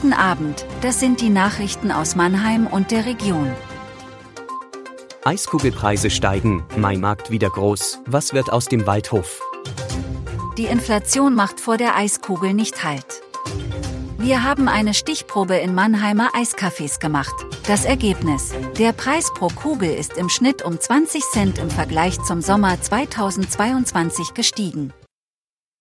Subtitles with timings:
[0.00, 3.50] Guten Abend, das sind die Nachrichten aus Mannheim und der Region.
[5.24, 9.42] Eiskugelpreise steigen, Maimarkt wieder groß, was wird aus dem Waldhof?
[10.56, 13.22] Die Inflation macht vor der Eiskugel nicht Halt.
[14.18, 17.34] Wir haben eine Stichprobe in Mannheimer Eiscafés gemacht.
[17.66, 18.52] Das Ergebnis.
[18.78, 24.32] Der Preis pro Kugel ist im Schnitt um 20 Cent im Vergleich zum Sommer 2022
[24.32, 24.92] gestiegen.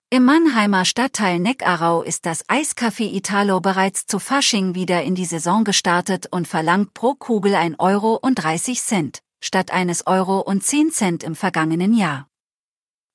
[0.09, 5.65] Im Mannheimer Stadtteil Neckarau ist das Eiscafé Italo bereits zu Fasching wieder in die Saison
[5.65, 10.91] gestartet und verlangt pro Kugel 1 Euro und 30 Cent, statt eines Euro und 10
[10.91, 12.29] Cent im vergangenen Jahr.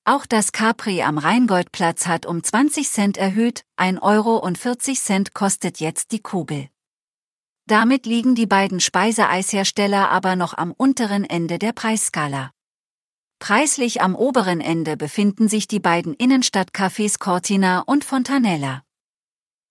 [0.04, 5.32] Auch das Capri am Rheingoldplatz hat um 20 Cent erhöht, 1 Euro und 40 Cent
[5.32, 6.68] kostet jetzt die Kugel.
[7.66, 12.50] Damit liegen die beiden Speiseeishersteller aber noch am unteren Ende der Preisskala.
[13.42, 18.84] Preislich am oberen Ende befinden sich die beiden Innenstadtcafés Cortina und Fontanella.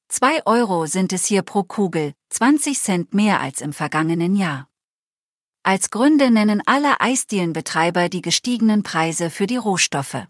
[0.10, 4.68] 2 Euro sind es hier pro Kugel, 20 Cent mehr als im vergangenen Jahr.
[5.64, 10.28] Als Gründe nennen alle Eisdielenbetreiber die gestiegenen Preise für die Rohstoffe.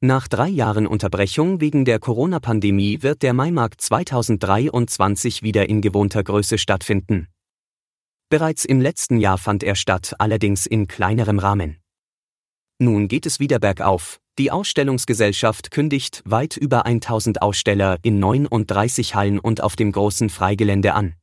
[0.00, 6.56] Nach drei Jahren Unterbrechung wegen der Corona-Pandemie wird der Maimarkt 2023 wieder in gewohnter Größe
[6.56, 7.28] stattfinden.
[8.28, 11.78] Bereits im letzten Jahr fand er statt, allerdings in kleinerem Rahmen.
[12.78, 14.18] Nun geht es wieder bergauf.
[14.38, 20.94] Die Ausstellungsgesellschaft kündigt weit über 1000 Aussteller in 39 Hallen und auf dem großen Freigelände
[20.94, 21.14] an.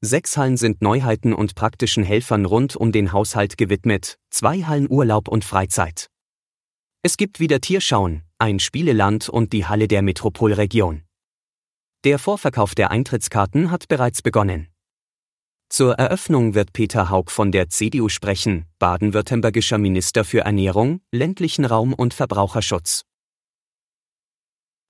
[0.00, 5.28] Sechs Hallen sind Neuheiten und praktischen Helfern rund um den Haushalt gewidmet, zwei Hallen Urlaub
[5.28, 6.08] und Freizeit.
[7.02, 11.02] Es gibt wieder Tierschauen, ein Spieleland und die Halle der Metropolregion.
[12.04, 14.68] Der Vorverkauf der Eintrittskarten hat bereits begonnen.
[15.70, 21.92] Zur Eröffnung wird Peter Haug von der CDU sprechen, baden-württembergischer Minister für Ernährung, ländlichen Raum
[21.92, 23.04] und Verbraucherschutz.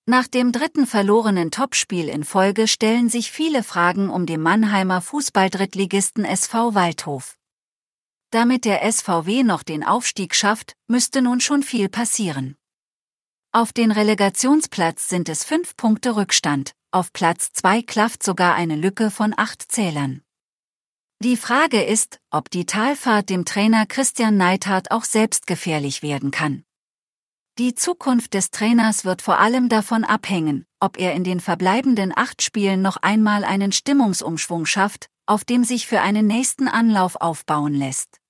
[0.07, 6.25] Nach dem dritten verlorenen Topspiel in Folge stellen sich viele Fragen um den Mannheimer Fußballdrittligisten
[6.25, 7.37] SV Waldhof.
[8.31, 12.57] Damit der SVW noch den Aufstieg schafft, müsste nun schon viel passieren.
[13.53, 19.11] Auf den Relegationsplatz sind es fünf Punkte Rückstand, auf Platz zwei klafft sogar eine Lücke
[19.11, 20.23] von acht Zählern.
[21.21, 26.63] Die Frage ist, ob die Talfahrt dem Trainer Christian Neithardt auch selbst gefährlich werden kann.
[27.59, 32.41] Die Zukunft des Trainers wird vor allem davon abhängen, ob er in den verbleibenden acht
[32.41, 38.21] Spielen noch einmal einen Stimmungsumschwung schafft, auf dem sich für einen nächsten Anlauf aufbauen lässt.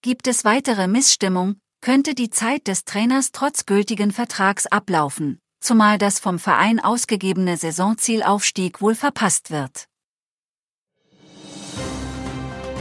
[0.00, 6.20] Gibt es weitere Missstimmung, könnte die Zeit des Trainers trotz gültigen Vertrags ablaufen, zumal das
[6.20, 9.87] vom Verein ausgegebene Saisonzielaufstieg wohl verpasst wird.